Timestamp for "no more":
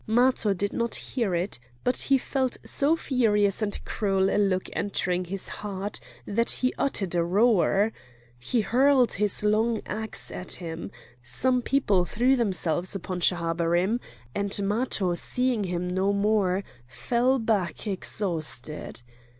15.87-16.63